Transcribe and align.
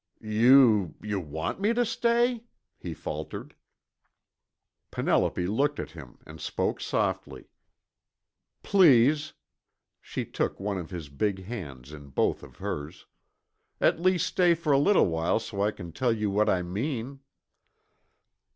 "Y 0.19 0.29
you 0.29 0.95
you 1.03 1.19
want 1.19 1.59
me 1.59 1.71
tuh 1.75 1.85
stay?" 1.85 2.43
he 2.79 2.91
faltered. 2.91 3.53
Penelope 4.89 5.45
looked 5.45 5.79
at 5.79 5.91
him 5.91 6.17
and 6.25 6.41
spoke 6.41 6.81
softly. 6.81 7.45
"Please." 8.63 9.33
She 10.01 10.25
took 10.25 10.59
one 10.59 10.79
of 10.79 10.89
his 10.89 11.07
big 11.09 11.43
hands 11.43 11.93
in 11.93 12.07
both 12.09 12.41
of 12.41 12.57
hers. 12.57 13.05
"At 13.79 14.01
least 14.01 14.25
stay 14.25 14.55
for 14.55 14.71
a 14.73 14.79
little 14.79 15.05
while 15.05 15.37
so 15.37 15.61
I 15.61 15.69
can 15.69 15.91
tell 15.91 16.11
you 16.11 16.31
what 16.31 16.49
I 16.49 16.63
mean." 16.63 17.19